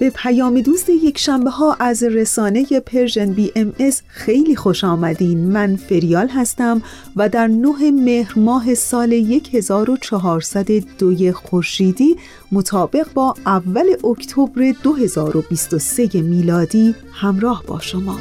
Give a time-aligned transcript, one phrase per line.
[0.00, 5.52] به پیام دوست یک شنبه ها از رسانه Persian BMS خیلی خوش آمدین.
[5.52, 6.82] من فریال هستم
[7.16, 9.12] و در نه مهر ماه سال
[9.52, 12.16] 1402 خورشیدی
[12.52, 18.18] مطابق با اول اکتبر 2023 میلادی همراه با شما.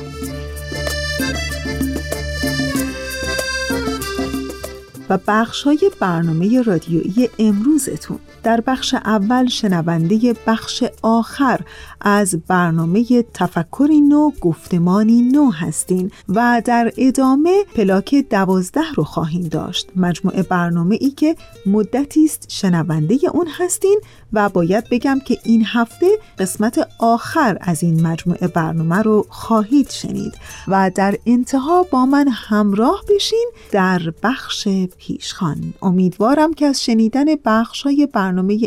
[5.09, 8.19] و بخش های برنامه رادیویی امروزتون.
[8.43, 11.59] در بخش اول شنونده بخش آخر
[12.01, 19.89] از برنامه تفکری نو گفتمانی نو هستین و در ادامه پلاک دوازده رو خواهیم داشت.
[19.95, 24.01] مجموعه برنامه ای که مدتی است شنونده اون هستین
[24.33, 26.07] و باید بگم که این هفته
[26.39, 30.33] قسمت آخر از این مجموعه برنامه رو خواهید شنید
[30.67, 35.73] و در انتها با من همراه بشین در بخش پیشخان.
[35.81, 38.07] امیدوارم که از شنیدن بخش های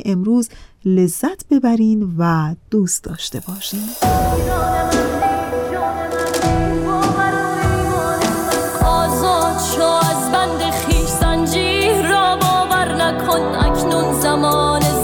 [0.05, 0.49] امروز
[0.85, 3.81] لذت ببرین و دوست داشته باشین.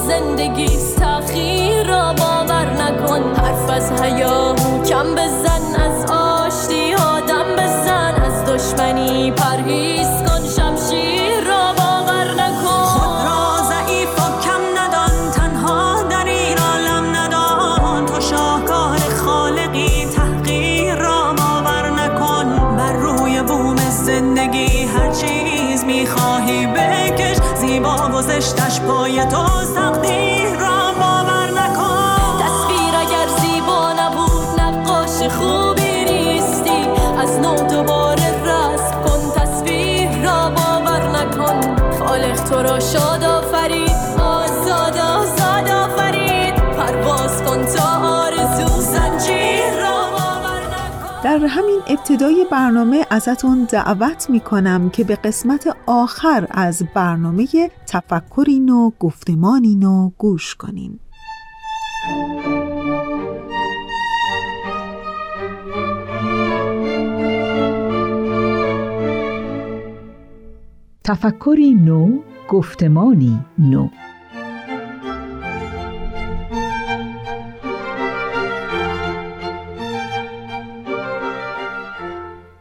[0.08, 0.68] زندگی
[1.00, 3.22] تخیر را باور نکن.
[3.34, 4.54] حرف از حیا
[4.88, 5.37] کم بزن.
[51.48, 57.46] همین ابتدای برنامه ازتون دعوت می کنم که به قسمت آخر از برنامه
[57.86, 60.98] تفکرین و گفتمانین و گوش کنین.
[71.04, 73.88] تفکری نو گفتمانی نو.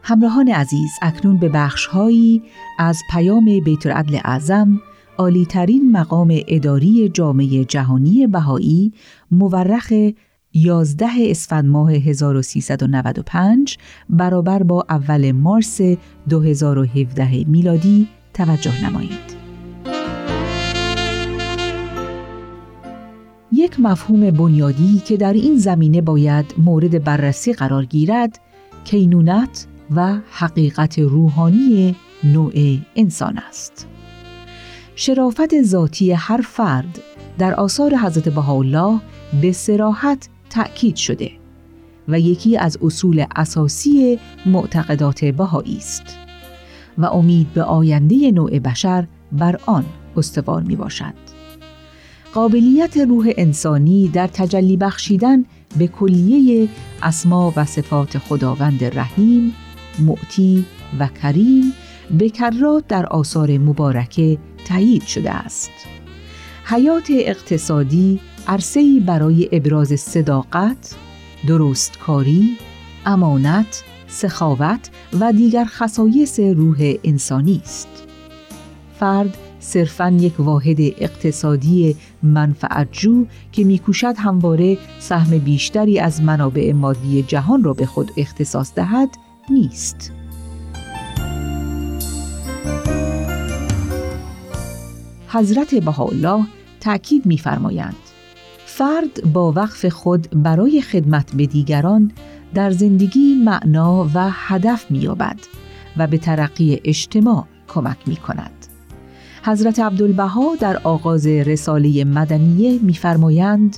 [0.08, 2.42] همراهان عزیز اکنون به بخشهایی
[2.78, 4.80] از پیام بیت العدل اعظم
[5.18, 8.92] عالیترین مقام اداری جامعه جهانی بهایی
[9.30, 9.92] مورخ
[10.52, 13.78] 11 اسفند ماه 1395
[14.10, 15.80] برابر با اول مارس
[16.28, 19.38] 2017 میلادی توجه نمایید.
[23.52, 28.38] یک مفهوم بنیادی که در این زمینه باید مورد بررسی قرار گیرد
[28.84, 29.66] کینونت
[29.96, 33.86] و حقیقت روحانی نوع انسان است.
[34.94, 36.98] شرافت ذاتی هر فرد
[37.38, 39.00] در آثار حضرت بهاءالله
[39.42, 41.30] به سراحت تأکید شده
[42.08, 46.16] و یکی از اصول اساسی معتقدات بهایی است
[46.98, 49.84] و امید به آینده نوع بشر بر آن
[50.16, 51.14] استوار می باشد.
[52.34, 55.44] قابلیت روح انسانی در تجلی بخشیدن
[55.78, 56.68] به کلیه
[57.02, 59.54] اسما و صفات خداوند رحیم،
[60.00, 60.64] معتی
[60.98, 61.72] و کریم
[62.10, 65.70] به کرات در آثار مبارکه تایید شده است.
[66.64, 70.94] حیات اقتصادی عرصه‌ای برای ابراز صداقت،
[71.46, 72.56] درستکاری،
[73.06, 74.90] امانت، سخاوت
[75.20, 77.88] و دیگر خصایص روح انسانی است.
[79.00, 87.64] فرد صرفاً یک واحد اقتصادی منفعتجو که میکوشد همواره سهم بیشتری از منابع مادی جهان
[87.64, 89.08] را به خود اختصاص دهد
[89.50, 90.12] نیست.
[95.28, 96.46] حضرت بهاءالله
[96.80, 97.96] تأکید می‌فرمایند
[98.66, 102.12] فرد با وقف خود برای خدمت به دیگران
[102.54, 105.38] در زندگی معنا و هدف می‌یابد
[105.96, 108.50] و به ترقی اجتماع کمک می کند.
[109.44, 113.76] حضرت عبدالبها در آغاز رساله مدنیه می‌فرمایند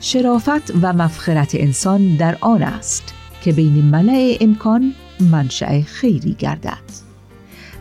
[0.00, 7.10] شرافت و مفخرت انسان در آن است که بین ملع امکان منشأ خیری گردد.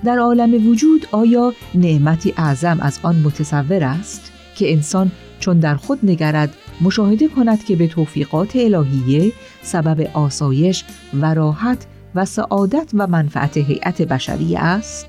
[0.03, 6.00] در عالم وجود آیا نعمتی اعظم از آن متصور است که انسان چون در خود
[6.03, 10.83] نگرد مشاهده کند که به توفیقات الهیه سبب آسایش
[11.21, 11.85] و راحت
[12.15, 15.07] و سعادت و منفعت هیئت بشری است؟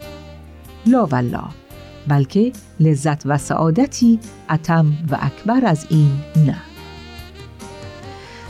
[0.87, 1.49] لا والله
[2.09, 4.19] بلکه لذت و سعادتی
[4.51, 6.11] اتم و اکبر از این
[6.47, 6.70] نه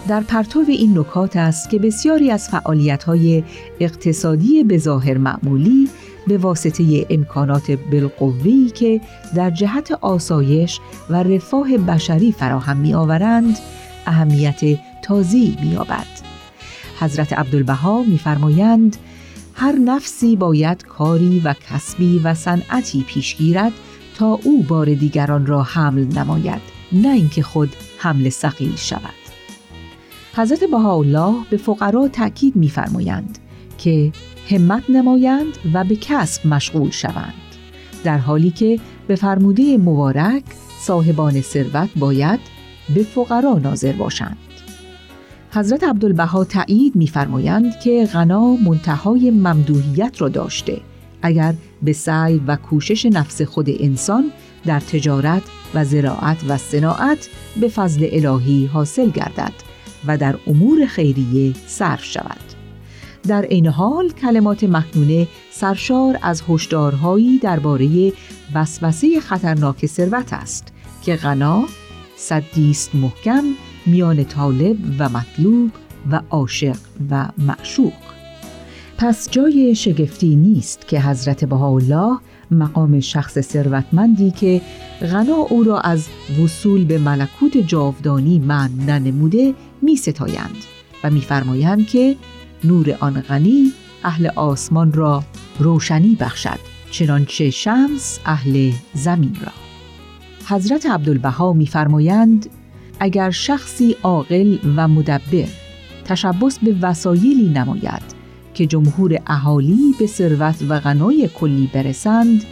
[0.09, 3.45] در پرتو این نکات است که بسیاری از فعالیت‌های
[3.81, 5.89] اقتصادی به ظاهر معمولی
[6.27, 9.01] به واسطه امکانات بالقوه‌ای که
[9.35, 10.81] در جهت آسایش
[11.11, 13.59] و رفاه بشری فراهم می‌آورند
[14.07, 14.61] اهمیت
[15.03, 16.07] تازی می‌یابد.
[17.01, 18.97] حضرت عبدالبها می‌فرمایند
[19.55, 23.73] هر نفسی باید کاری و کسبی و صنعتی پیش گیرد
[24.19, 26.61] تا او بار دیگران را حمل نماید
[26.93, 29.20] نه اینکه خود حمل سقیل شود
[30.35, 33.39] حضرت بهاءالله به فقرا تأکید می‌فرمایند
[33.79, 34.13] که
[34.51, 37.35] همت نمایند و به کسب مشغول شوند
[38.05, 40.43] در حالی که به فرموده مبارک
[40.81, 42.41] صاحبان ثروت باید
[42.95, 44.37] به فقرا ناظر باشند.
[45.53, 50.81] حضرت عبدالبها تایید می‌فرمایند که غنا منتهای ممدوحیت را داشته
[51.23, 54.31] اگر به سعی و کوشش نفس خود انسان
[54.67, 55.43] در تجارت
[55.75, 57.29] و زراعت و صناعت
[57.61, 59.70] به فضل الهی حاصل گردد.
[60.07, 62.41] و در امور خیریه صرف شود.
[63.29, 68.13] در این حال کلمات مکنونه سرشار از هشدارهایی درباره
[68.55, 71.65] وسوسه خطرناک ثروت است که غنا
[72.17, 73.45] صدیست محکم
[73.87, 75.71] میان طالب و مطلوب
[76.11, 76.77] و عاشق
[77.11, 77.93] و معشوق.
[78.99, 82.19] پس جای شگفتی نیست که حضرت بهاءالله
[82.51, 84.61] مقام شخص ثروتمندی که
[85.01, 86.07] غنا او را از
[86.43, 90.57] وصول به ملکوت جاودانی من ننموده می ستایند
[91.05, 92.17] و میفرمایند که
[92.65, 93.73] نور آن غنی
[94.05, 95.25] اهل آسمان را
[95.59, 96.59] روشنی بخشد
[96.91, 99.53] چنانچه شمس اهل زمین را.
[100.49, 102.47] حضرت عبدالبها میفرمایند
[103.01, 105.49] اگر شخصی عاقل و مدبر
[106.05, 108.03] تشبس به وسایلی نماید
[108.55, 112.45] که جمهور اهالی به ثروت و غنای کلی برسند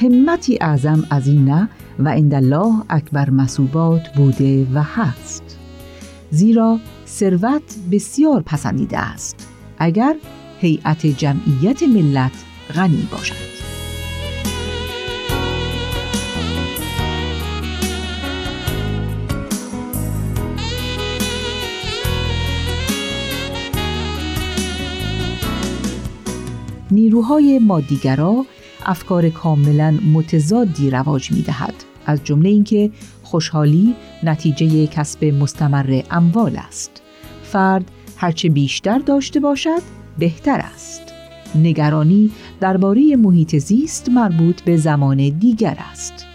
[0.00, 5.43] همتی اعظم از این نه و الله اکبر مسوبات بوده و هست.
[6.30, 7.62] زیرا ثروت
[7.92, 9.48] بسیار پسندیده است
[9.78, 10.16] اگر
[10.60, 12.32] هیئت جمعیت ملت
[12.74, 13.54] غنی باشد
[26.90, 28.44] نیروهای مادیگرا
[28.86, 31.74] افکار کاملا متضادی رواج می دهد.
[32.06, 32.90] از جمله اینکه
[33.34, 37.02] خوشحالی نتیجه کسب مستمر اموال است.
[37.42, 39.82] فرد هرچه بیشتر داشته باشد
[40.18, 41.02] بهتر است.
[41.54, 46.26] نگرانی درباره محیط زیست مربوط به زمان دیگر است.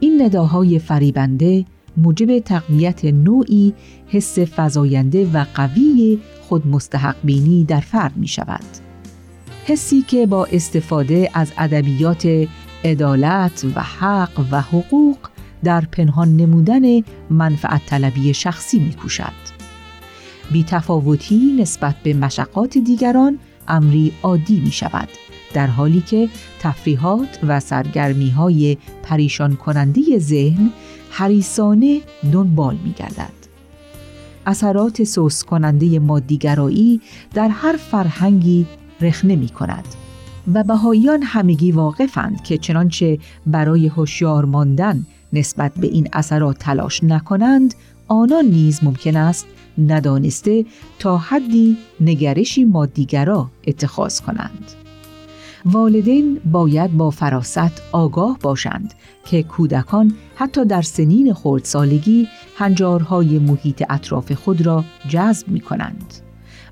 [0.00, 1.64] این نداهای فریبنده
[1.96, 3.74] موجب تقویت نوعی
[4.08, 8.64] حس فزاینده و قوی خود مستحق بینی در فرد می شود.
[9.66, 12.48] حسی که با استفاده از ادبیات
[12.84, 15.31] عدالت و حق و حقوق
[15.64, 16.82] در پنهان نمودن
[17.30, 18.94] منفعت طلبی شخصی.
[20.52, 23.38] بی تفاوتی نسبت به مشقات دیگران
[23.68, 25.08] امری عادی می شود
[25.54, 26.28] در حالی که
[26.60, 30.70] تفریحات و سرگرمی های پریشان کننده ذهن
[31.10, 32.00] حریسانه
[32.32, 33.32] دنبال می گردد.
[34.46, 37.00] اثرات سوس کننده مادیگرایی
[37.34, 38.66] در هر فرهنگی
[39.00, 39.84] رخنه می کند
[40.54, 47.74] و بهاییان همگی واقفند که چنانچه برای هوشیار ماندن نسبت به این اثرات تلاش نکنند
[48.08, 49.46] آنان نیز ممکن است
[49.78, 50.64] ندانسته
[50.98, 54.72] تا حدی نگرشی مادیگرا اتخاذ کنند.
[55.64, 64.32] والدین باید با فراست آگاه باشند که کودکان حتی در سنین خردسالگی هنجارهای محیط اطراف
[64.32, 66.14] خود را جذب می کنند.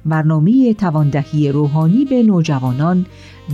[0.07, 3.07] برنامه تواندهی روحانی به نوجوانان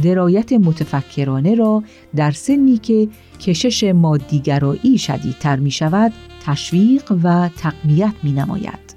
[0.03, 1.83] درایت متفکرانه را
[2.17, 3.09] در سنی که
[3.41, 6.13] کشش مادیگرایی شدیدتر می شود
[6.47, 8.97] تشویق و تقویت می نماید.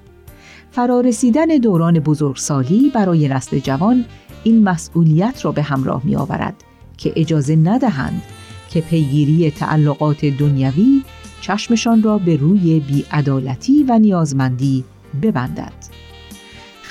[0.71, 4.05] فرارسیدن دوران بزرگسالی برای نسل جوان
[4.43, 6.55] این مسئولیت را به همراه می آورد
[6.97, 8.21] که اجازه ندهند
[8.69, 11.03] که پیگیری تعلقات دنیوی
[11.41, 14.83] چشمشان را به روی بیعدالتی و نیازمندی
[15.21, 15.78] ببندد.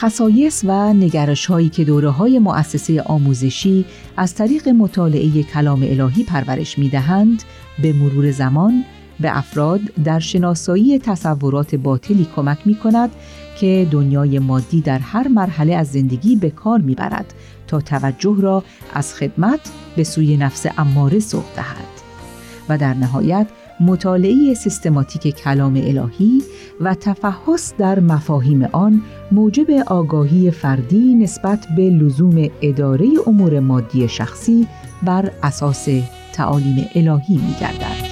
[0.00, 3.84] خصایص و نگرش هایی که دوره های مؤسسه آموزشی
[4.16, 7.42] از طریق مطالعه کلام الهی پرورش می دهند
[7.82, 8.84] به مرور زمان
[9.20, 13.10] به افراد در شناسایی تصورات باطلی کمک می کند
[13.60, 17.34] که دنیای مادی در هر مرحله از زندگی به کار می برد
[17.66, 18.64] تا توجه را
[18.94, 19.60] از خدمت
[19.96, 21.98] به سوی نفس اماره سوق دهد.
[22.68, 23.46] و در نهایت
[23.80, 26.42] مطالعه سیستماتیک کلام الهی
[26.80, 34.66] و تفحص در مفاهیم آن موجب آگاهی فردی نسبت به لزوم اداره امور مادی شخصی
[35.02, 35.88] بر اساس
[36.32, 38.07] تعالیم الهی می گردد.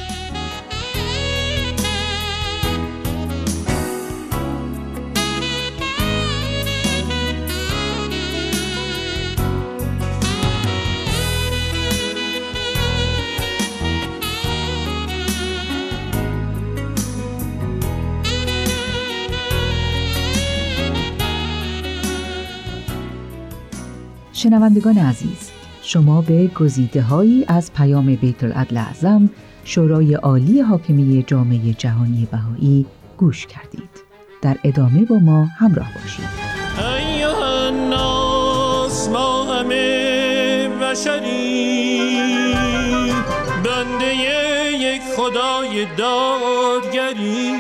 [24.46, 25.50] شنوندگان عزیز
[25.82, 29.30] شما به گزیده هایی از پیام بیت العدل اعظم
[29.64, 32.86] شورای عالی حاکمی جامعه جهانی بهایی
[33.16, 33.90] گوش کردید.
[34.42, 36.24] در ادامه با ما همراه باشید.
[39.12, 42.00] ما همه بشری
[43.64, 44.14] بنده
[44.80, 47.56] یک خدای دادگری.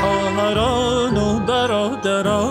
[0.00, 2.49] خواهران و برادران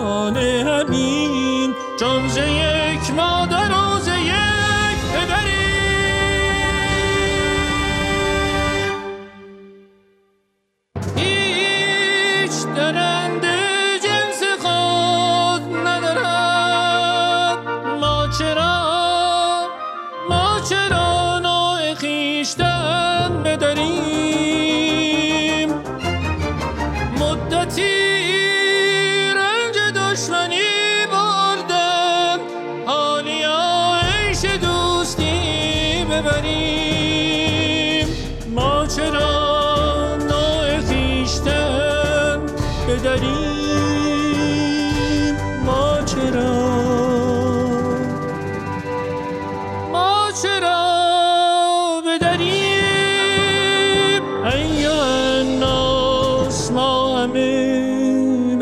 [27.69, 27.98] مدتی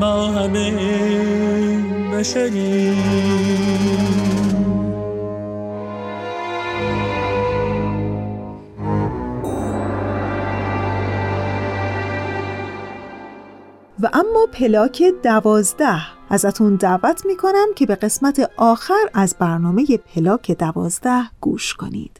[0.01, 0.73] ما همه
[2.15, 2.97] بشریم.
[14.03, 16.01] و اما پلاک دوازده.
[16.29, 22.20] ازتون دعوت می‌کنم که به قسمت آخر از برنامه پلاک دوازده گوش کنید.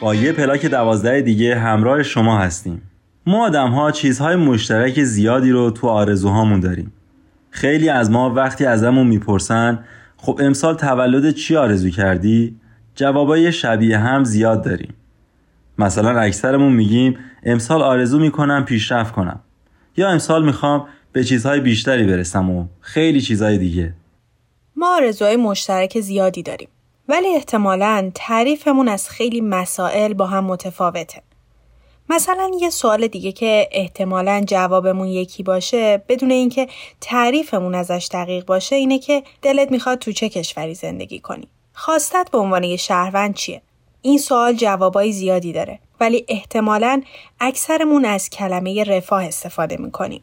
[0.00, 2.82] با یه پلاک دوازده دیگه همراه شما هستیم.
[3.26, 6.92] ما آدم ها چیزهای مشترک زیادی رو تو آرزوهامون داریم.
[7.50, 9.84] خیلی از ما وقتی ازمون می‌پرسن
[10.16, 12.56] خب امسال تولد چی آرزو کردی؟
[12.94, 14.94] جوابای شبیه هم زیاد داریم.
[15.78, 19.40] مثلا اکثرمون میگیم امسال آرزو می‌کنم پیشرفت کنم.
[19.96, 23.94] یا امسال می‌خوام به چیزهای بیشتری برسم و خیلی چیزهای دیگه.
[24.76, 26.68] ما آرزوهای مشترک زیادی داریم.
[27.08, 31.22] ولی احتمالا تعریفمون از خیلی مسائل با هم متفاوته.
[32.10, 36.68] مثلا یه سوال دیگه که احتمالا جوابمون یکی باشه بدون اینکه
[37.00, 41.48] تعریفمون ازش دقیق باشه اینه که دلت می‌خواد تو چه کشوری زندگی کنی.
[41.72, 43.62] خواستت به عنوان یه شهروند چیه؟
[44.02, 47.02] این سوال جوابای زیادی داره ولی احتمالا
[47.40, 50.22] اکثرمون از کلمه رفاه استفاده می‌کنیم.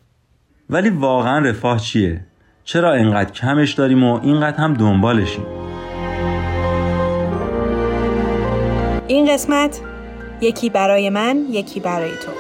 [0.70, 2.26] ولی واقعا رفاه چیه؟
[2.64, 5.65] چرا اینقدر کمش داریم و اینقدر هم دنبالشیم؟
[9.08, 9.82] این قسمت
[10.42, 12.32] یکی برای من یکی برای تو.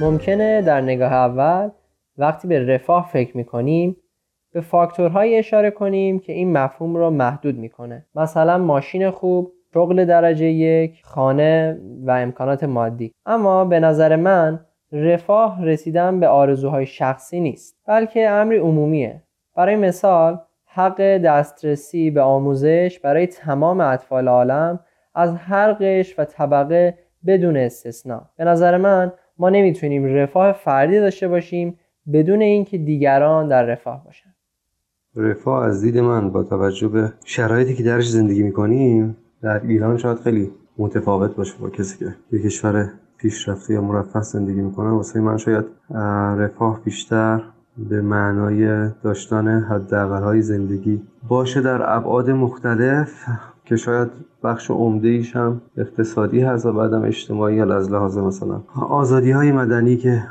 [0.00, 1.70] ممکنه در نگاه اول
[2.18, 3.96] وقتی به رفاه فکر می‌کنیم
[4.52, 8.06] به فاکتورهایی اشاره کنیم که این مفهوم را محدود می‌کنه.
[8.14, 13.14] مثلا ماشین خوب شغل درجه یک خانه و امکانات مادی.
[13.26, 14.60] اما به نظر من
[14.92, 19.22] رفاه رسیدن به آرزوهای شخصی نیست بلکه امری عمومیه.
[19.56, 24.80] برای مثال حق دسترسی به آموزش برای تمام اطفال عالم
[25.14, 28.30] از هر قش و طبقه بدون استثنا.
[28.36, 31.78] به نظر من ما نمی‌تونیم رفاه فردی داشته باشیم
[32.12, 34.34] بدون اینکه دیگران در رفاه باشن.
[35.16, 40.18] رفاه از دید من با توجه به شرایطی که درش زندگی می‌کنیم در ایران شاید
[40.18, 45.36] خیلی متفاوت باشه با کسی که یه کشور پیشرفته یا مرفه زندگی می‌کنه واسه من
[45.36, 45.64] شاید
[46.38, 47.42] رفاه بیشتر
[47.90, 53.24] به معنای داشتن حداقل‌های زندگی باشه در ابعاد مختلف
[53.64, 54.08] که شاید
[54.44, 59.52] بخش عمده ایش هم اقتصادی هست و بعدم اجتماعی یا از لحاظ مثلا آزادی های
[59.52, 60.22] مدنی که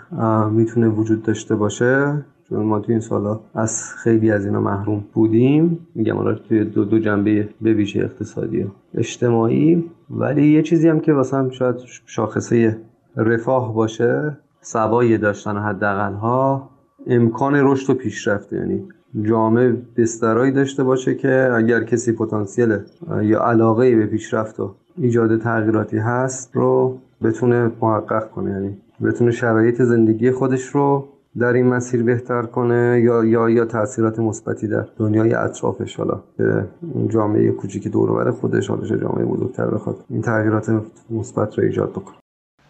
[0.51, 2.25] می‌تونه وجود داشته باشه.
[2.50, 5.88] چون ما توی این سالا از خیلی از اینا محروم بودیم.
[5.96, 9.84] میگم حالا توی دو, دو جنبه به ویژه اقتصادی اجتماعی.
[10.10, 12.78] ولی یه چیزی هم که واسه شاید شاخصه
[13.15, 16.69] رفاه باشه سوای داشتن حداقل ها
[17.08, 18.54] امکان رشد و پیشرفت.
[18.54, 18.84] یعنی
[19.21, 22.78] جامعه بسترایی داشته باشه که اگر کسی پتانسیل
[23.21, 28.52] یا علاقه به پیشرفت و ایجاد تغییراتی هست رو بتونه محقق کنه.
[28.52, 31.08] یعنی بتونه شرایط زندگی خودش رو
[31.39, 36.65] در این مسیر بهتر کنه یا یا یا تاثیرات مثبتی در دنیای اطرافش حالا؟ که
[37.10, 40.71] جامعه کوچیکی دور بر خودش حالش جامعه بزرگتر بخواد این تغییرات
[41.10, 42.15] مثبت رو ایجاد بکنه.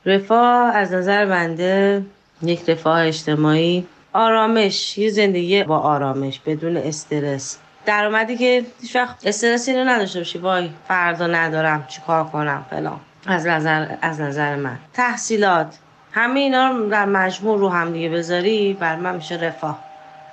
[0.05, 2.05] رفاه از نظر بنده
[2.41, 3.85] یک رفاه اجتماعی.
[4.13, 7.57] آرامش یه زندگی با آرامش بدون استرس.
[7.85, 10.39] درآمدی که هیچ وقت استرسی رو نداشته باشی.
[10.39, 12.99] وای فردا ندارم چیکار کنم فلان.
[13.27, 14.77] از نظر از نظر من.
[14.93, 15.79] تحصیلات.
[16.17, 19.79] همه اینا رو در مجموع رو هم دیگه بذاری بر من میشه رفاه.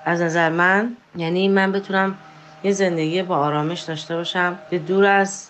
[0.05, 2.15] از نظر من یعنی من بتونم
[2.65, 5.49] یه زندگی با آرامش داشته باشم به دور از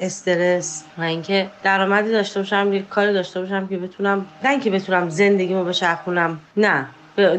[0.00, 5.08] استرس و اینکه درآمدی داشته باشم یه کاری داشته باشم که بتونم نه اینکه بتونم
[5.08, 6.86] زندگیمو بچرخونم نه.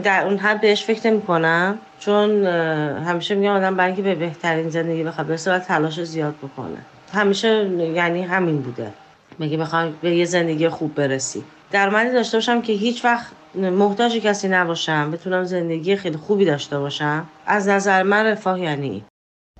[0.03, 4.69] در اون حد بهش فکر نمی کنم چون همیشه میگم آدم برای اینکه به بهترین
[4.69, 6.77] زندگی بخواد برسه باید تلاش زیاد بکنه.
[7.13, 8.93] همیشه یعنی همین بوده.
[9.39, 11.43] میگه بخوام به یه زندگی خوب برسی.
[11.71, 17.25] درآمدی داشته باشم که هیچ وقت محتاج کسی نباشم بتونم زندگی خیلی خوبی داشته باشم.
[17.45, 19.03] از نظر من رفاه یعنی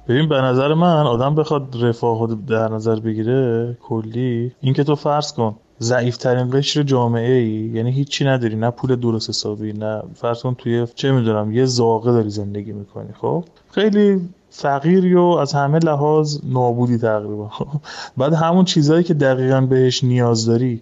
[0.08, 4.52] ببین به نظر من آدم بخواد رفاه در نظر بگیره کلی.
[4.62, 9.74] اینکه تو فرض کن ضعیفترین قشر جامعه ای یعنی هیچی نداری نه پول درست حسابی
[9.74, 15.22] نه فرض کن توی چه می‌دونم یه زاغه داری زندگی می‌کنی خب؟ خیلی فقیری و
[15.22, 17.52] از همه لحاظ نابودی تقریبا.
[18.18, 20.82] بعد همون چیزهایی که دقیقا بهش نیاز داری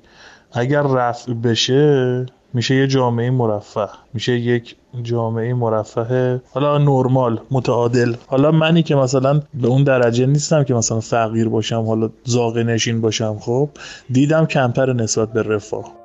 [0.52, 3.88] اگر رفع بشه میشه یه جامعه مرفه.
[4.14, 8.16] میشه یک جامعه مرفه حالا نرمال متعادل.
[8.28, 13.02] حالا منی که مثلا به اون درجه نیستم که مثلا فقیر باشم حالا زاغه نشین
[13.02, 13.70] باشم خب
[14.10, 15.97] دیدم کمتر نسبت به رفاه.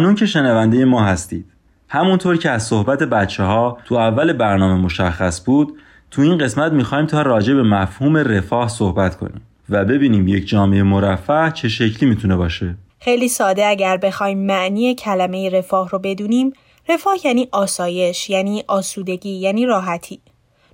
[0.00, 1.44] ممنون که شنونده ما هستید.
[1.88, 5.78] همونطور که از صحبت بچه ها تو اول برنامه مشخص بود
[6.10, 10.82] تو این قسمت می‌خوایم تا راجع به مفهوم رفاه صحبت کنیم و ببینیم یک جامعه
[10.82, 12.74] مرفه چه شکلی می‌تونه باشه.
[13.00, 16.52] خیلی ساده اگر بخوایم معنی کلمه رفاه رو بدونیم
[16.88, 20.20] رفاه یعنی آسایش یعنی آسودگی یعنی راحتی.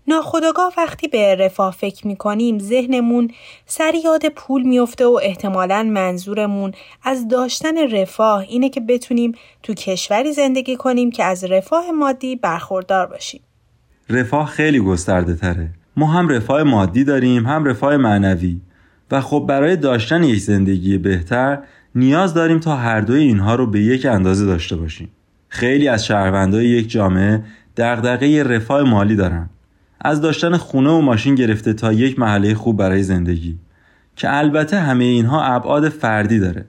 [0.09, 3.31] ناخداگاه وقتی به رفاه فکر می‌کنیم ذهنمون
[3.67, 10.33] سر یاد پول میفته و احتمالا منظورمون از داشتن رفاه اینه که بتونیم تو کشوری
[10.33, 13.41] زندگی کنیم که از رفاه مادی برخوردار باشیم.
[14.11, 15.71] رفاه خیلی گسترده تره.
[15.97, 18.61] ما هم رفاه مادی داریم هم رفاه معنوی
[19.11, 21.59] و خب برای داشتن یک زندگی بهتر
[21.95, 25.09] نیاز داریم تا هر دوی اینها رو به یک اندازه داشته باشیم.
[25.49, 27.43] خیلی از شهروندای یک جامعه
[27.77, 29.51] دغدغه رفاه مالی دارن.
[30.01, 33.59] از داشتن خونه و ماشین گرفته تا یک محله خوب برای زندگی
[34.17, 36.67] که البته همه اینها ابعاد فردی داره.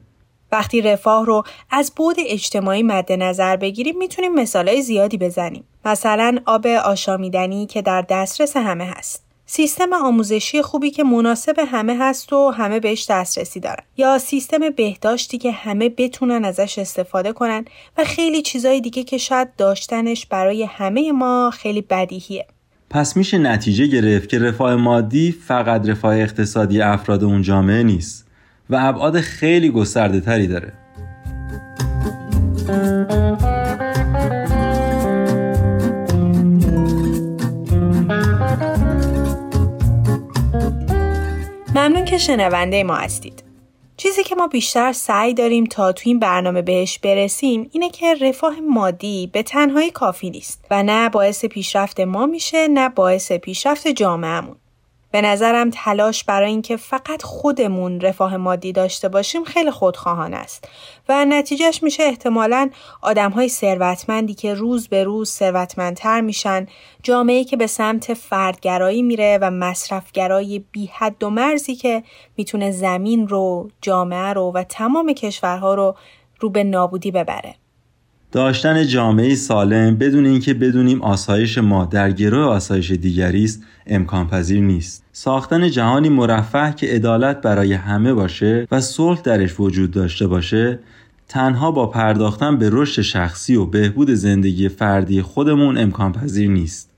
[0.51, 5.63] وقتی رفاه رو از بود اجتماعی مد نظر بگیریم می‌تونیم مثالای زیادی بزنیم.
[5.85, 9.27] مثلا آب آشامیدنی که در دسترس همه هست.
[9.49, 15.37] سیستم آموزشی خوبی که مناسب همه هست و همه بهش دسترسی دارن یا سیستم بهداشتی
[15.37, 17.65] که همه بتونن ازش استفاده کنن
[17.97, 22.47] و خیلی چیزای دیگه که شاید داشتنش برای همه ما خیلی بدیهیه
[22.89, 28.27] پس میشه نتیجه گرفت که رفاه مادی فقط رفاه اقتصادی افراد اون جامعه نیست
[28.69, 30.73] و ابعاد خیلی گسترده تری داره
[41.75, 43.46] ممنون که شنونده ما هستید.
[43.97, 48.59] چیزی که ما بیشتر سعی داریم تا تو این برنامه بهش برسیم اینه که رفاه
[48.59, 54.55] مادی به تنهایی کافی نیست و نه باعث پیشرفت ما میشه نه باعث پیشرفت جامعهمون.
[55.11, 60.69] به نظرم تلاش برای اینکه فقط خودمون رفاه مادی داشته باشیم خیلی خودخواهانه است.
[61.09, 62.69] و نتیجهش میشه احتمالا
[63.01, 66.67] آدم های ثروتمندی که روز به روز ثروتمندتر میشن
[67.03, 72.03] جامعه که به سمت فردگرایی میره و مصرفگرایی بی حد و مرزی که
[72.37, 75.95] می‌تونه زمین رو جامعه رو و تمام کشورها رو
[76.39, 77.55] رو به نابودی ببره.
[78.31, 84.61] داشتن جامعه سالم بدون اینکه بدونیم آسایش ما در گروه آسایش دیگری است امکان پذیر
[84.61, 85.03] نیست.
[85.11, 90.79] ساختن جهانی مرفه که عدالت برای همه باشه و صلح درش وجود داشته باشه
[91.27, 96.89] تنها با پرداختن به رشد شخصی و بهبود زندگی فردی خودمون امکان پذیر نیست.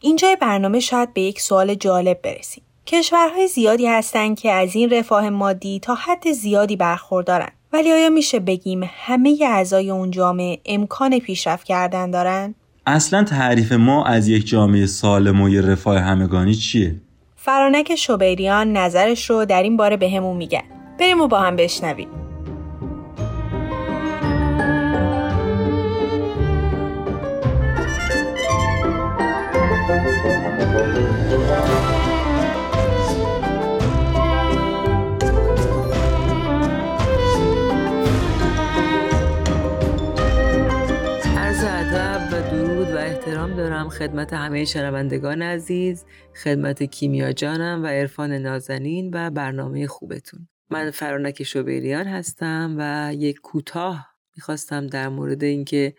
[0.00, 2.62] اینجای برنامه شاید به یک سوال جالب برسیم.
[2.86, 7.50] کشورهای زیادی هستند که از این رفاه مادی تا حد زیادی برخوردارن.
[7.72, 12.54] ولی آیا میشه بگیم همه اعضای اون جامعه امکان پیشرفت کردن دارن؟
[12.86, 16.94] اصلا تعریف ما از یک جامعه سالم و رفاه همگانی چیه؟
[17.36, 20.62] فرانک شوبیریان نظرش رو در این باره بهمون به میگن.
[21.00, 22.08] بریم و با هم بشنویم.
[43.98, 46.04] خدمت همه شنوندگان عزیز
[46.42, 50.48] خدمت کیمیا جانم و عرفان نازنین و برنامه خوبتون.
[50.70, 55.94] من فرانک شوبیریان هستم و یک کوتاه می‌خواستم در مورد اینکه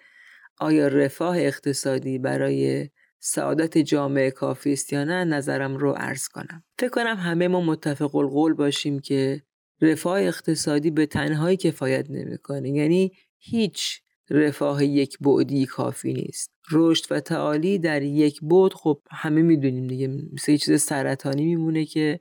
[0.58, 6.64] آیا رفاه اقتصادی برای سعادت جامعه کافی است یا نه نظرم رو عرض کنم.
[6.80, 9.42] فکر کنم همه ما متفق القول باشیم که
[9.82, 12.70] رفاه اقتصادی به تنهایی کفایت نمی‌کنه.
[12.70, 16.53] یعنی هیچ رفاه یک بعدی کافی نیست.
[16.72, 21.86] رشد و تعالی در یک بود خب همه می‌دونیم دیگه مثل یه چیز سرطانی میمونه
[21.86, 22.20] که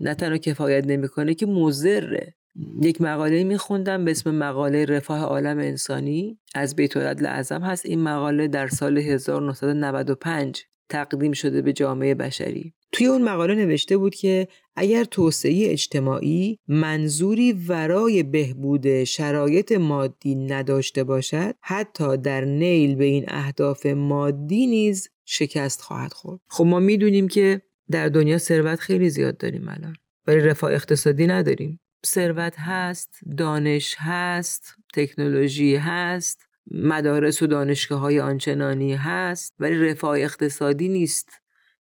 [0.00, 2.34] نه تنها کفایت نمی‌کنه که مضره.
[2.82, 7.86] یک مقاله میخوندم به اسم مقاله رفاه عالم انسانی از بیت اعظم هست.
[7.86, 12.74] این مقاله در سال 1995 تقدیم شده به جامعه بشری.
[12.92, 14.48] توی اون مقاله نوشته بود که
[14.80, 23.24] اگر توسعه اجتماعی منظوری ورای بهبود شرایط مادی نداشته باشد حتی در نیل به این
[23.28, 26.40] اهداف مادی نیز شکست خواهد خورد.
[26.48, 29.96] خب ما می‌دونیم که در دنیا ثروت خیلی زیاد داریم الان.
[30.26, 31.80] ولی رفاه اقتصادی نداریم.
[32.06, 36.40] ثروت هست دانش هست تکنولوژی هست
[36.70, 41.28] مدارس و دانشگاه های آنچنانی هست ولی رفاه اقتصادی نیست.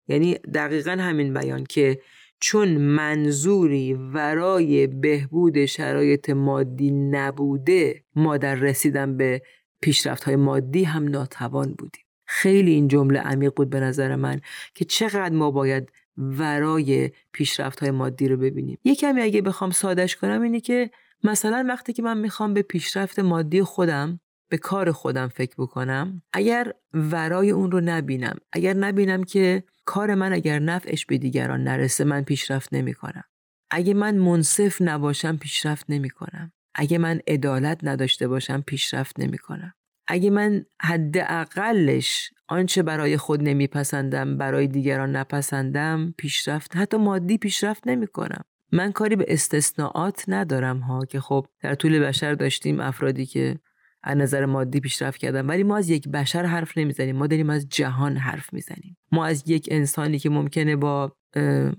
[0.07, 2.01] یعنی دقیقا همین بیان که
[2.39, 9.41] چون منظوری ورای بهبود شرایط مادی نبوده ما در رسیدن به
[9.81, 12.03] پیشرفت های مادی هم ناتوان بودیم.
[12.25, 14.41] خیلی این جمله عمیق بود به نظر من
[14.75, 18.77] که چقدر ما باید ورای پیشرفت های مادی رو ببینیم.
[18.83, 20.91] یه کمی اگه بخوام سادش کنم اینه که
[21.23, 26.73] مثلا وقتی که من می‌خوام به پیشرفت مادی خودم به کار خودم فکر بکنم اگر
[26.93, 32.21] ورای اون رو نبینم اگر نبینم که کار من اگر نفعش به دیگران نرسه من
[32.21, 33.23] پیشرفت نمی کنم.
[33.71, 36.51] اگه من منصف نباشم پیشرفت نمی کنم.
[36.75, 39.73] اگه من عدالت نداشته باشم پیشرفت نمی کنم.
[40.07, 47.87] اگه من حد اقلش آنچه برای خود نمیپسندم برای دیگران نپسندم پیشرفت حتی مادی پیشرفت
[47.87, 53.59] نمی‌کنم من کاری به استثناءات ندارم ها که خب در طول بشر داشتیم افرادی که
[54.03, 57.69] از نظر مادی پیشرفت کردن ولی ما از یک بشر حرف نمی‌زنیم ما داریم از
[57.69, 61.11] جهان حرف می‌زنیم ما از یک انسانی که ممکنه با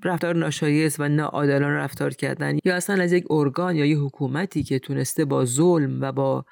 [0.05, 4.79] رفتار ناشایست و ناعادلانه رفتار کردن یا اصلا از یک ارگان یا یک حکومتی که
[4.79, 6.45] تونسته با ظلم و با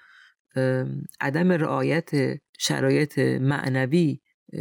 [1.20, 2.10] عدم رعایت
[2.58, 4.20] شرایط معنوی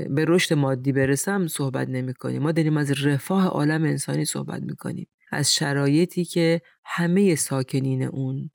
[0.10, 2.42] به رشد مادی برسم صحبت نمی کنیم.
[2.42, 5.08] ما داریم از رفاه عالم انسانی صحبت می کنیم.
[5.32, 8.50] از شرایطی که همه ساکنین اون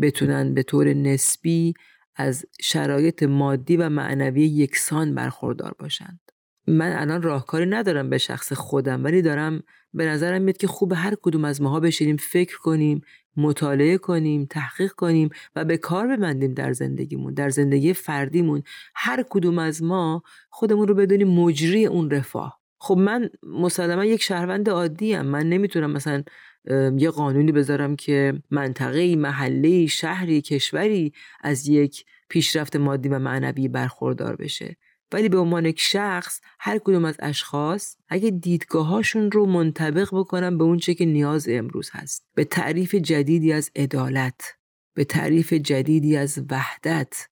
[0.00, 1.74] بتونن به طور نسبی
[2.16, 6.20] از شرایط مادی و معنوی یکسان برخوردار باشند.
[6.66, 9.62] من الان راهکاری ندارم به شخص خودم ولی دارم
[9.94, 13.00] به نظرم میاد که خوب هر کدوم از ماها بشینیم فکر کنیم
[13.36, 18.62] مطالعه کنیم تحقیق کنیم و به کار ببندیم در زندگیمون در زندگی فردیمون.
[18.94, 22.60] هر کدوم از ما خودمون رو بدونیم مجری اون رفاه.
[22.78, 25.26] خب من مسلما یک شهروند عادی ام.
[25.26, 26.22] من نمی‌تونم مثلا
[26.96, 34.36] یه قانونی بذارم که منطقه محله شهری کشوری از یک پیشرفت مادی و معنوی برخوردار
[34.36, 34.76] بشه.
[35.12, 40.64] ولی به عنوان یک شخص هر کدوم از اشخاص اگه دیدگاهاشون رو منطبق بکنن به
[40.64, 42.26] اون چه که نیاز امروز هست.
[42.34, 44.56] به تعریف جدیدی از عدالت
[44.94, 47.28] به تعریف جدیدی از وحدت.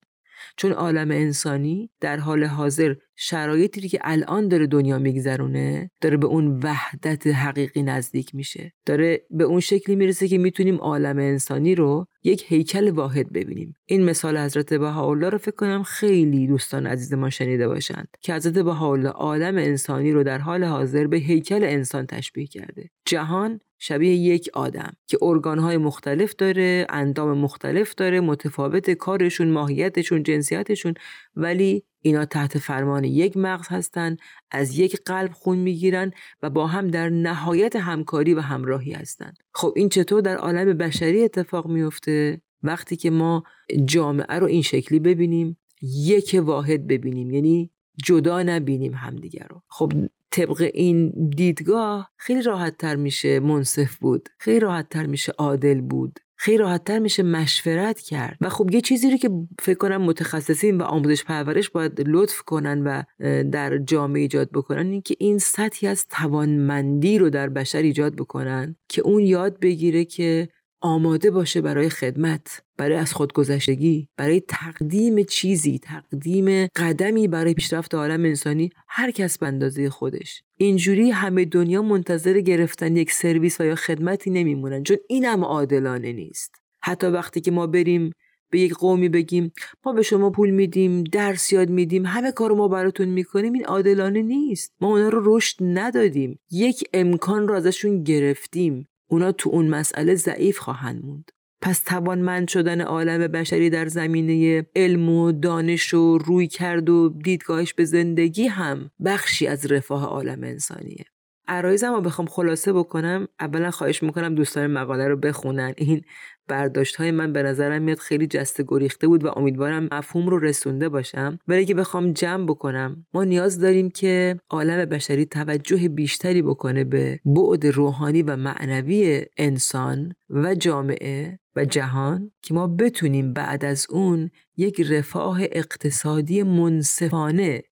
[0.57, 6.61] چون عالم انسانی در حال حاضر شرایطی که الان داره دنیا میگذرونه داره به اون
[6.63, 8.73] وحدت حقیقی نزدیک میشه.
[8.87, 13.75] داره به اون شکلی می‌رسه که می‌تونیم عالم انسانی رو یک هیکل واحد ببینیم.
[13.87, 18.59] این مثال حضرت بهاءالله رو فکر کنم خیلی دوستان عزیز ما شنیده باشند که حضرت
[18.59, 22.91] بهاءالله عالم انسانی رو در حال حاضر به هیکل انسان تشبیه کرده.
[23.05, 30.95] جهان شبیه یک آدم که ارگانهای مختلف داره اندام مختلف داره متفاوت کارشون ماهیتشون جنسیتشون
[31.37, 34.19] ولی اینا تحت فرمان یک مغز هستند
[34.51, 36.13] از یک قلب خون می‌گیرن
[36.43, 41.25] و با هم در نهایت همکاری و همراهی هستند خب این چطور در عالم بشری
[41.25, 43.45] اتفاق میفته وقتی که ما
[43.85, 47.31] جامعه رو این شکلی ببینیم یک واحد ببینیم.
[47.31, 47.71] یعنی
[48.05, 49.63] جدا نبینیم همدیگر رو.
[49.69, 49.93] خب
[50.31, 56.21] طبق این دیدگاه خیلی راحت تر میشه منصف بود خیلی راحت تر میشه عادل بود
[56.37, 58.37] خیلی راحتتر میشه مشورت کرد.
[58.41, 59.31] و خب یه چیزی رو که
[59.61, 63.03] فکر کنم متخصصین و آموزش پرورش باید لطف کنن و
[63.43, 68.77] در جامعه ایجاد بکنن این که این سطحی از توانمندی رو در بشر ایجاد بکنن
[68.89, 70.49] که اون یاد بگیره که
[70.85, 78.25] آماده باشه برای خدمت برای از خودگذشتگی برای تقدیم چیزی تقدیم قدمی برای پیشرفت عالم
[78.25, 80.43] انسانی هر کس به اندازه خودش.
[80.57, 86.13] اینجوری همه دنیا منتظر گرفتن یک سرویس و یا خدمتی نمیمونن چون این هم عادلانه
[86.13, 86.55] نیست.
[86.83, 88.13] حتی وقتی که ما بریم
[88.51, 89.53] به یک قومی بگیم
[89.87, 94.23] ما به شما پول میدیم درس یاد میدیم همه کار ما براتون می‌کنیم این عادلانه
[94.23, 94.73] نیست.
[94.81, 96.39] ما اونا رو رشد ندادیم.
[96.51, 98.89] یک امکان رو ازشون گرفتیم.
[99.11, 101.31] اونا تو اون مسئله ضعیف خواهند موند.
[101.61, 107.75] پس توانمند شدن عالم بشری در زمینه علم و دانش و روی کرد و دیدگاهش
[107.75, 111.05] به زندگی هم بخشی از رفاه عالم انسانیه.
[111.49, 115.75] عرایزم رو بخوام خلاصه بکنم اولا خواهش می‌کنم دوستان مقاله رو بخونن.
[115.77, 116.03] این
[116.49, 120.89] برداشت های من به نظرم میاد خیلی جسته گریخته بود و امیدوارم مفهوم رو رسونده
[120.89, 121.39] باشم.
[121.49, 127.21] ولی که بخوام جمع بکنم ما نیاز داریم که عالم بشری توجه بیشتری بکنه به
[127.25, 134.31] بعد روحانی و معنوی انسان و جامعه و جهان که ما بتونیم بعد از اون
[134.57, 137.63] یک رفاه اقتصادی منصفانه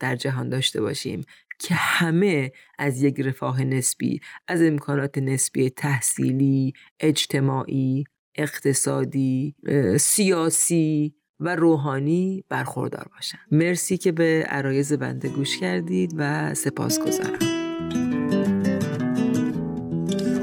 [0.00, 1.24] در جهان داشته باشیم.
[1.58, 9.54] که همه از یک رفاه نسبی از امکانات نسبی تحصیلی اجتماعی اقتصادی
[10.00, 13.38] سیاسی و روحانی برخوردار باشن.
[13.50, 17.38] مرسی که به عرایز بنده گوش کردید و سپاس گذارم.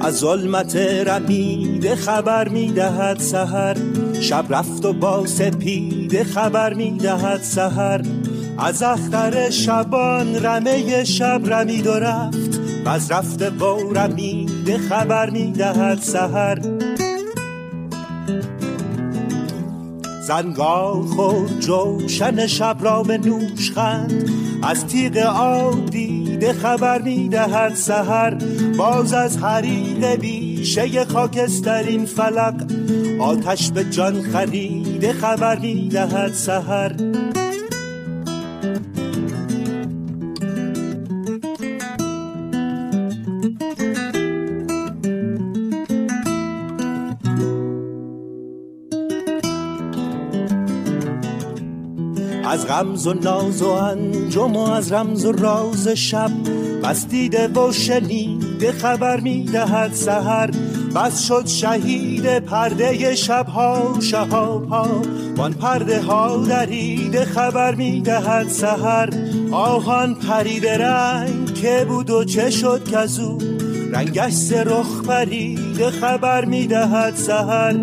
[0.01, 3.77] از ظلمت رمیده خبر می‌دهد سهر
[4.21, 8.01] شب رفت و با سپیده خبر می‌دهد سهر
[8.57, 15.99] از اختر شبان رمه شب رمید و رفت و از رفته با رمیده خبر می‌دهد
[15.99, 16.59] سهر
[20.27, 24.29] زنگار خود جوشن شب را به نوش خند
[24.63, 28.37] از تیغ آب دیده خبر می‌دهد سهر
[28.77, 32.71] باز از حریق بیشه خاکسترین فلق
[33.19, 36.91] آتش به جان خریده خبر می‌دهد سهر
[52.73, 56.31] غمز و ناز و انجم و از رمز و راز شب
[56.83, 60.51] بس دیده و شنیده خبر می‌دهد سهر
[60.95, 65.01] بس شد شهید پرده شبها شهاب ها
[65.37, 69.09] وان پرده ها دریده خبر می‌دهد سهر
[69.51, 73.37] آهان پرید رنگ که بود و چه شد کزو.
[73.93, 77.75] رنگش سه رخ پریده خبر می‌دهد سهر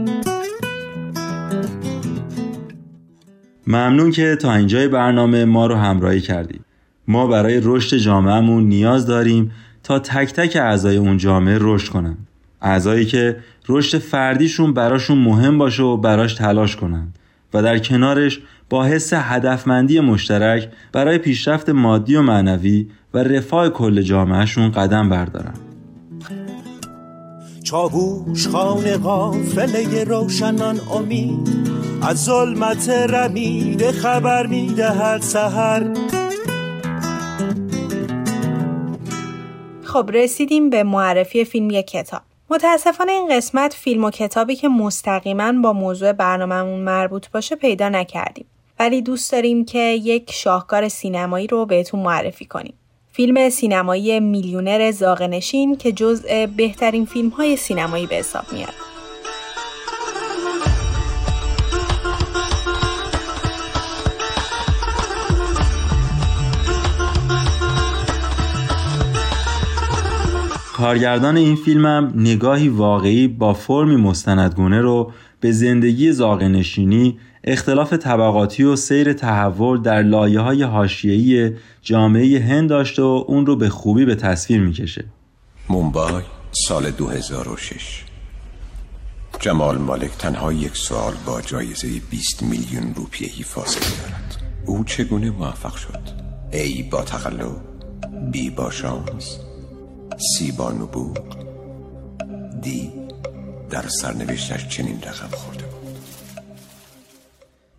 [3.70, 6.64] ممنون که تا اینجای برنامه ما رو همراهی کردید.
[7.08, 9.52] ما برای رشد جامعهمون نیاز داریم
[9.82, 12.16] تا تک تک اعضای اون جامعه رشد کنن.
[12.62, 13.36] اعضایی که
[13.68, 17.08] رشد فردیشون براشون مهم باشه و براش تلاش کنن
[17.54, 24.02] و در کنارش با حس هدفمندی مشترک برای پیشرفت مادی و معنوی و رفاه کل
[24.02, 25.69] جامعهشون قدم بردارن.
[27.70, 31.48] چاووش خانه قافله روشنان امید.
[32.02, 35.94] از ظلمت رمیده خبر می‌دهد سهر
[39.82, 42.20] خب رسیدیم به معرفی فیلم یک کتاب.
[42.50, 48.46] متاسفانه این قسمت فیلم و کتابی که مستقیما با موضوع برنامهمون مربوط باشه پیدا نکردیم.
[48.78, 52.74] ولی دوست داریم که یک شاهکار سینمایی رو بهتون معرفی کنیم.
[53.12, 58.74] فیلم سینمایی میلیونر زاغنشین که جزء بهترین فیلم های سینمایی به حساب میاد.
[70.76, 78.76] کارگردان این فیلمم نگاهی واقعی با فرمی مستندگونه رو به زندگی زاغنشینی اختلاف طبقاتی و
[78.76, 84.14] سیر تحول در لایه های حاشیه‌ای جامعه هند داشته و اون رو به خوبی به
[84.14, 85.04] تصویر می‌کشه.
[85.68, 86.22] مومبای
[86.52, 88.04] سال 2006
[89.40, 94.36] جمال مالک تنها یک سال با جایزه 20 میلیون روپیهی فاصله دارد.
[94.66, 96.00] او چگونه موفق شد؟
[96.52, 97.56] A با تقلب
[98.32, 99.38] B با شانس
[100.16, 101.18] C با نبوغ
[102.62, 102.90] D
[103.70, 105.69] در سرنوشتش چنین رقم خورده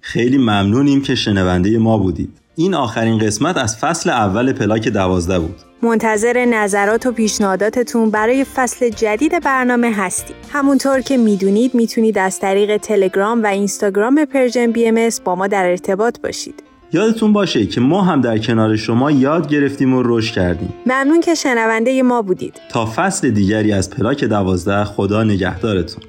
[0.02, 5.56] خیلی ممنونیم که شنونده ما بودید این آخرین قسمت از فصل اول پلاک دوازده بود
[5.84, 10.36] منتظر نظرات و پیشنهاداتتون برای فصل جدید برنامه هستیم.
[10.54, 16.20] همونطور که می‌دونید می‌تونید از طریق تلگرام و اینستاگرام Persian BMS با ما در ارتباط
[16.20, 16.64] باشید.
[16.94, 20.74] یادتون باشه که ما هم در کنار شما یاد گرفتیم و رشد کردیم.
[20.86, 22.62] ممنون که شنونده ما بودید.
[22.70, 26.04] تا فصل دیگری از پلاک دوازده خدا نگهدارتون.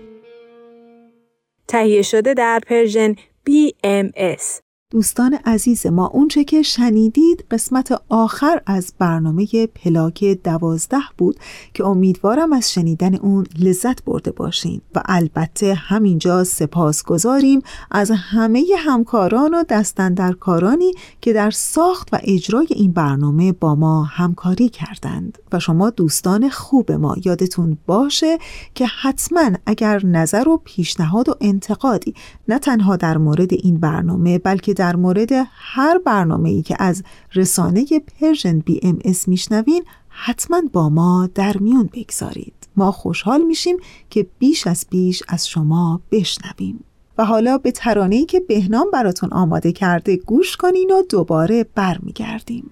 [1.68, 9.46] تهیه شده در Persian BMS دوستان عزیز ما اونچه که شنیدید قسمت آخر از برنامه
[9.66, 11.36] پلاک دوازده بود
[11.74, 19.54] که امیدوارم از شنیدن اون لذت برده باشین و البته همینجا سپاسگزاریم از همه همکاران
[19.54, 25.38] و دست‌اندرکارانی که در ساخت و اجرای این برنامه با ما همکاری کردند.
[25.52, 28.38] و شما دوستان خوب ما یادتون باشه
[28.74, 32.14] که حتما اگر نظر و پیشنهاد و انتقادی
[32.48, 37.02] نه تنها در مورد این برنامه بلکه مورد هر برنامه ای که از
[37.34, 37.86] رسانه
[38.20, 42.54] Persian BMS میشنوین حتما با ما در میون بگذارید.
[42.76, 43.76] ما خوشحال میشیم
[44.10, 46.84] که بیش از بیش از شما بشنویم.
[47.18, 52.70] و حالا به ترانه‌ای که بهنام براتون آماده کرده گوش کنین و دوباره برمیگردیم.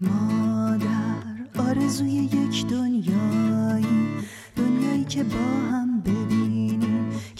[0.00, 4.08] مادر آرزوی یک دنیایی
[4.56, 5.83] دنیایی که با هم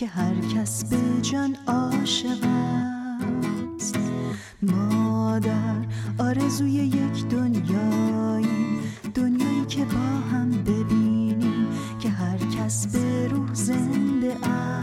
[0.04, 2.46] که هر کس به جان عاشق
[3.76, 3.98] است.
[4.62, 5.76] مادر
[6.18, 8.80] آرزوی یک دنیایی
[9.14, 11.66] دنیایی که با هم ببینیم
[12.00, 14.73] که هر کس به روح زنده است.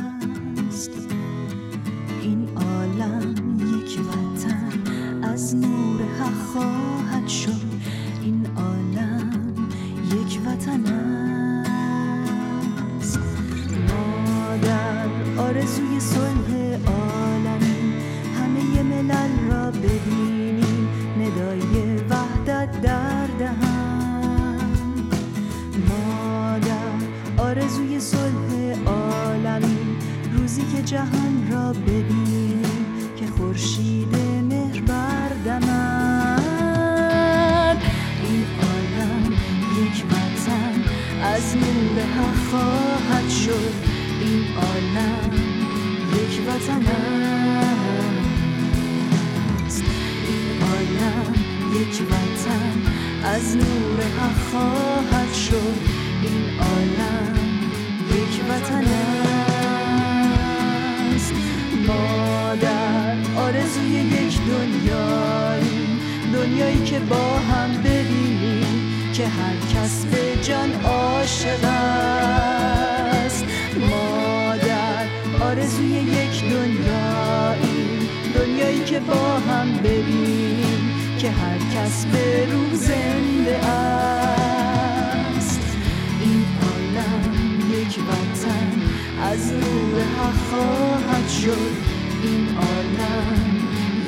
[91.51, 91.75] شد
[92.23, 93.39] این عالم.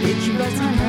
[0.01, 0.79] یک وطن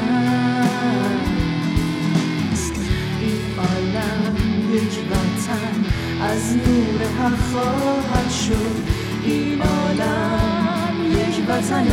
[2.52, 2.74] است.
[3.20, 4.34] این عالم
[4.72, 5.74] یک وطن
[6.22, 8.76] از نور حق خواهد شد.
[9.24, 11.88] این عالم یک وطن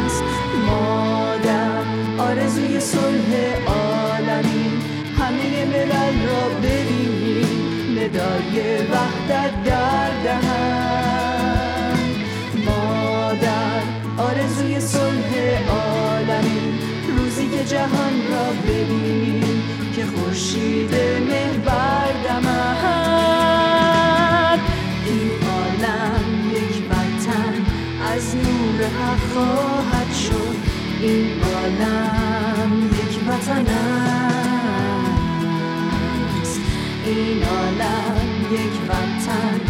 [0.00, 0.22] است.
[0.66, 1.82] ما در
[2.18, 3.30] آرزوی صلح
[3.66, 4.70] عالمی.
[5.18, 7.62] همه ملل را ببینیم.
[7.98, 9.11] ندای وحدت
[17.82, 19.62] جهان را ببینیم
[19.94, 20.94] که خورشید
[21.28, 22.60] مهر بردمد
[25.06, 27.54] این عالم یک وطن
[28.14, 30.56] از نور حق خواهد شد.
[31.00, 33.66] این عالم یک وطن
[36.40, 36.60] است.
[37.06, 38.18] این عالم
[38.52, 39.60] یک وطن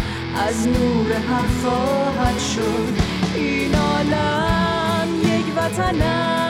[0.47, 2.93] از نور حق خواهد شد.
[3.35, 6.42] این عالم یک وطن است.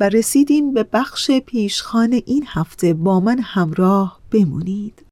[0.00, 2.94] و رسیدیم به بخش پیشخان این هفته.
[2.94, 5.06] با من همراه بمونید.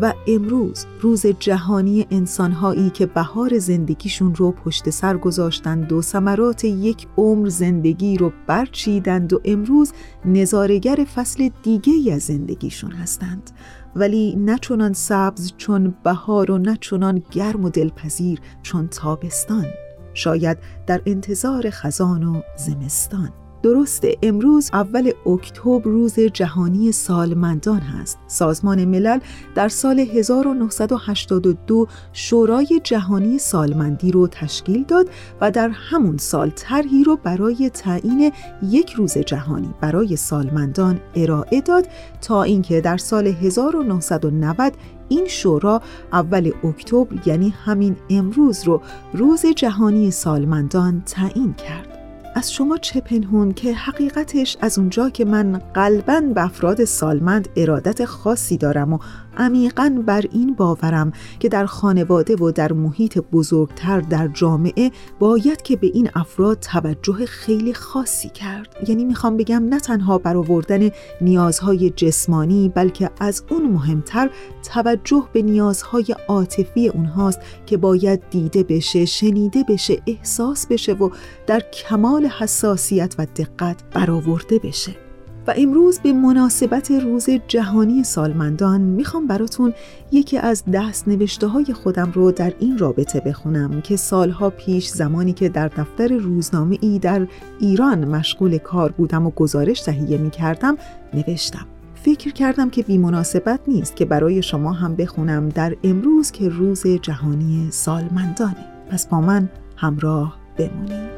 [0.00, 7.06] و امروز روز جهانی انسانهایی که بهار زندگیشون رو پشت سر گذاشتند و ثمرات یک
[7.16, 9.92] عمر زندگی رو برچیدند و امروز
[10.24, 13.50] نظارگر فصل دیگه از زندگیشون هستند.
[13.96, 19.66] ولی نه چنان سبز چون بهار و نه چنان گرم و دلپذیر چون تابستان.
[20.14, 23.45] شاید در انتظار خزان و زمستان.
[23.66, 28.18] درسته امروز اول اکتبر روز جهانی سالمندان هست.
[28.26, 29.18] سازمان ملل
[29.54, 35.08] در سال 1982 شورای جهانی سالمندی رو تشکیل داد
[35.40, 41.86] و در همون سال طرحی رو برای تعیین یک روز جهانی برای سالمندان ارائه داد
[42.20, 44.72] تا اینکه در سال 1990
[45.08, 51.95] این شورا اول اکتبر یعنی همین امروز رو روز جهانی سالمندان تعیین کرد.
[52.36, 58.04] از شما چه پنهون که حقیقتش از اونجا که من قلبا به افراد سالمند ارادت
[58.04, 58.98] خاصی دارم و
[59.36, 65.76] عمیقا بر این باورم که در خانواده و در محیط بزرگتر در جامعه باید که
[65.76, 68.76] به این افراد توجه خیلی خاصی کرد.
[68.88, 74.30] یعنی می‌خوام بگم نه تنها برآوردن نیازهای جسمانی بلکه از اون مهمتر
[74.72, 81.10] توجه به نیازهای عاطفی اونهاست که باید دیده بشه شنیده بشه احساس بشه و
[81.46, 85.05] در کمال حساسیت و دقت برآورده بشه.
[85.46, 89.74] و امروز به مناسبت روز جهانی سالمندان می‌خوام براتون
[90.12, 95.32] یکی از دست نوشته های خودم رو در این رابطه بخونم که سالها پیش زمانی
[95.32, 97.26] که در دفتر روزنامه ای در
[97.60, 100.76] ایران مشغول کار بودم و گزارش تهیه می کردم
[101.14, 101.66] نوشتم.
[101.94, 106.86] فکر کردم که بی مناسبت نیست که برای شما هم بخونم در امروز که روز
[106.86, 108.66] جهانی سالمندانه.
[108.90, 111.15] پس با من همراه بمونید.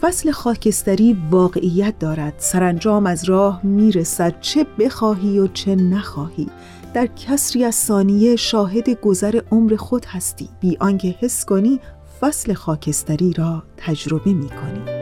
[0.00, 2.34] فصل خاکستری واقعیت دارد.
[2.38, 6.48] سرانجام از راه می‌رسد چه بخواهی و چه نخواهی.
[6.94, 10.48] در کسری از ثانیه شاهد گذر عمر خود هستی.
[10.60, 11.80] بی آنکه حس کنی
[12.20, 14.99] فصل خاکستری را تجربه می کنی.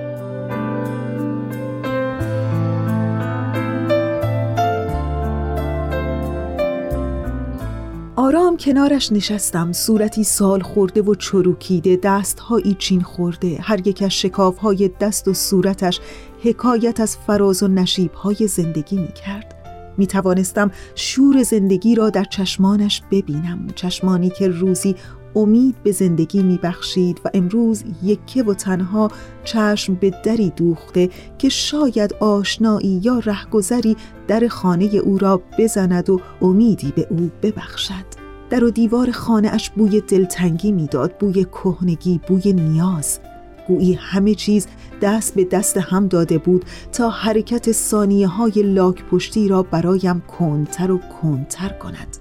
[8.19, 9.73] آرام کنارش نشستم.
[9.73, 13.59] صورتی سال خورده و چروکیده دستهایی چین خورده.
[13.61, 16.01] هر یک از شکافهای دست و صورتش
[16.43, 19.55] حکایت از فراز و نشیبهای زندگی می کرد
[19.99, 23.67] می توانستم شور زندگی را در چشمانش ببینم.
[23.75, 24.97] چشمانی که روزی
[25.37, 29.11] امید به زندگی می بخشید و امروز یکه و تنها
[29.45, 33.97] چشم به دری دوخته که شاید آشنایی یا رهگذری
[34.29, 38.29] در خانه او را بزند و امیدی به او ببخشد.
[38.51, 43.21] در و دیوار خانه اش بوی دلتنگی می‌داد بوی کهنگی بوی نیاز.
[43.69, 44.67] گویی همه چیز
[45.03, 50.91] دست به دست هم داده بود تا حرکت ثانیه های لاک پشتی را برایم کندتر
[50.91, 52.18] و کندتر کند.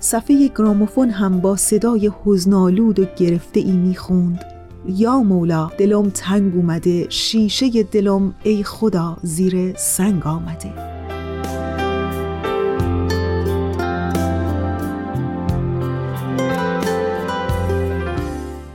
[0.00, 4.44] صفحه گراموفون هم با صدای حزنالود و گرفته ای می‌خوند
[4.88, 10.72] یا مولا دلم تنگ اومده شیشه دلم ای خدا زیر سنگ آمده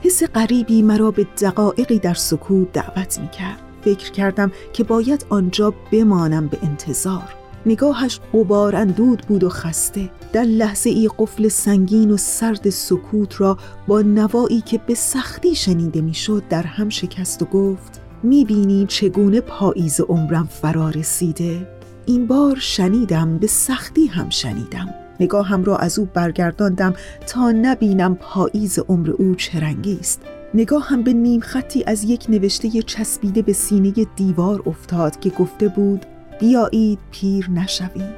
[0.02, 3.58] حس غریبی مرا به دقایقی در سکوت دعوت می کرد.
[3.82, 7.43] فکر کردم که باید آنجا بمانم به انتظار.
[7.66, 10.10] نگاهش قبار اندود بود و خسته.
[10.32, 16.00] در لحظه ای قفل سنگین و سرد سکوت را با نوایی که به سختی شنیده
[16.00, 21.68] می‌شد در هم شکست و گفت می‌بینی چگونه پاییز عمرم فرا رسیده
[22.06, 24.94] این بار شنیدم به سختی هم شنیدم.
[25.20, 26.94] نگاهم را از او برگرداندم
[27.26, 30.22] تا نبینم پاییز عمر او چه رنگی است.
[30.54, 36.06] نگاهم به نیم خطی از یک نوشته چسبیده به سینه دیوار افتاد که گفته بود
[36.40, 38.14] بیایید پیر نشویم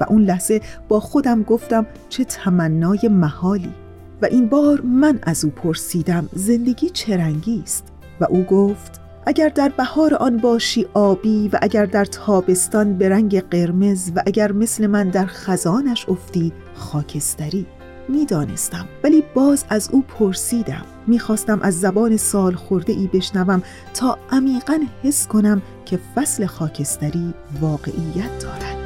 [0.00, 3.74] و اون لحظه با خودم گفتم چه تمنای محالی.
[4.22, 7.84] و این بار من از او پرسیدم زندگی چه رنگی است؟
[8.20, 13.40] و او گفت اگر در بهار آن باشی آبی و اگر در تابستان به رنگ
[13.40, 17.66] قرمز و اگر مثل من در خزانش افتی خاکستری.
[18.10, 20.84] می‌دانستم ولی باز از او پرسیدم.
[21.06, 23.62] می‌خواستم از زبان سال خورده ای بشنوم
[23.94, 28.79] تا عمیقا حس کنم که فصل خاکستری واقعیت دارد.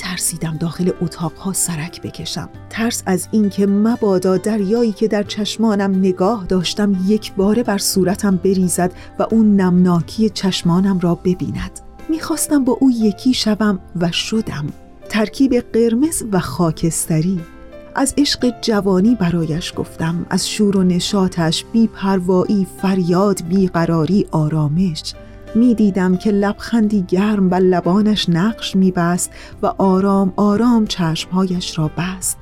[0.00, 2.48] می ترسیدم داخل اتاقها سرک بکشم.
[2.70, 8.92] ترس از اینکه مبادا دریایی که در چشمانم نگاه داشتم یک باره بر صورتم بریزد
[9.18, 11.80] و اون نمناکی چشمانم را ببیند.
[12.08, 14.66] می‌خواستم با او یکی شوم و شدم.
[15.08, 17.40] ترکیب قرمز و خاکستری.
[17.94, 20.26] از عشق جوانی برایش گفتم.
[20.30, 25.14] از شور و نشاتش بی پروایی فریاد بیقراری آرامش.
[25.54, 29.30] می دیدم که لبخندی گرم و لبانش نقش می بست
[29.62, 32.36] و آرام آرام چشمهایش را بست.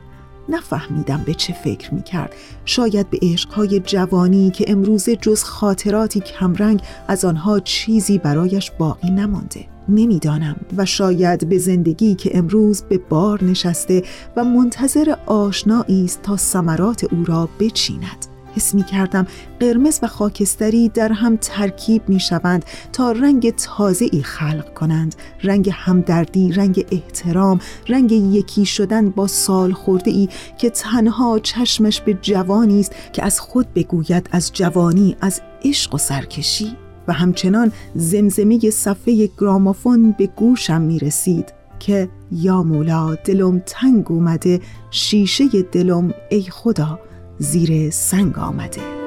[0.48, 2.34] نفهمیدم به چه فکر می کرد
[2.64, 9.66] شاید به عشقهای جوانی که امروز جز خاطراتی کمرنگ از آنها چیزی برایش باقی نمانده.
[9.88, 14.02] نمی‌دانم و شاید به زندگی که امروز به بار نشسته
[14.36, 18.27] و منتظر آشنایی است تا ثمرات او را بچیند.
[18.58, 19.26] حس می کردم
[19.60, 25.14] قرمز و خاکستری در هم ترکیب می شوند تا رنگ تازه ای خلق کنند.
[25.42, 30.28] رنگ همدردی، رنگ احترام، رنگ یکی شدن با سال خورده ای
[30.58, 35.98] که تنها چشمش به جوانی است که از خود بگوید از جوانی از عشق و
[35.98, 36.76] سرکشی.
[37.08, 44.60] و همچنان زمزمه صفحه گرامافون به گوشم می رسید که یا مولا دلم تنگ اومده
[44.90, 46.98] شیشه دلم ای خدا.
[47.38, 48.97] زیر سنگ آمده.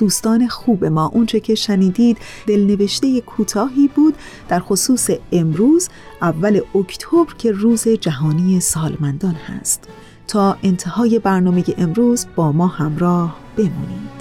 [0.00, 1.10] دوستان خوب ما.
[1.14, 4.14] اونچه که شنیدید دلنوشته کوتاهی بود.
[4.48, 5.88] در خصوص امروز
[6.22, 9.88] اول اکتبر که روز جهانی سالمندان هست.
[10.28, 14.20] تا انتهای برنامه امروز با ما همراه بمونید.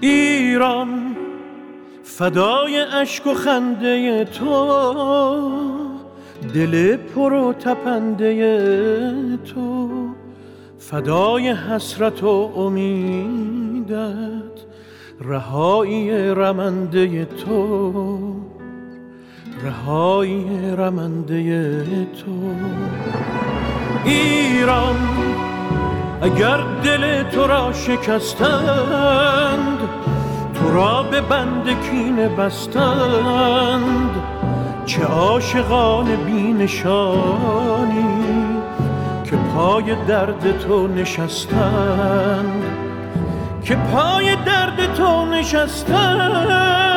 [0.00, 1.16] ایران
[2.04, 4.48] فدای اشک و خنده تو.
[6.54, 10.17] دل پر و تپنده تو.
[10.90, 13.98] فدای حسرت و امیدت
[15.20, 17.92] رهایی رمنده تو
[19.64, 22.54] رهایی رمنده تو.
[24.04, 24.96] ایران
[26.22, 28.58] اگر دل تو را شکستند
[30.54, 34.10] تو را به بند کینه بستند
[34.86, 37.08] چه عاشقان بینشانی
[39.58, 42.62] پای درد تو نشستند
[43.64, 46.87] که پای درد تو نشستند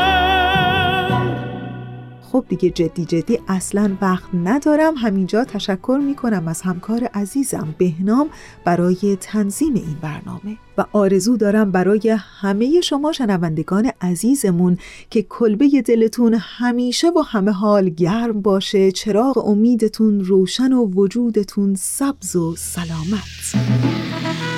[2.31, 4.95] خب دیگه جدی جدی اصلا وقت ندارم.
[4.95, 8.29] همینجا تشکر می‌کنم از همکار عزیزم بهنام
[8.65, 10.57] برای تنظیم این برنامه.
[10.77, 14.77] و آرزو دارم برای همه شما شنوندگان عزیزمون
[15.09, 22.35] که کلبه دلتون همیشه و همه حال گرم باشه چراغ امیدتون روشن و وجودتون سبز
[22.35, 24.50] و سلامت.